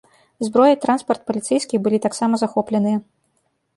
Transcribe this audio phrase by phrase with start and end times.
[0.45, 2.97] Зброя і транспарт паліцэйскіх былі таксама захопленыя.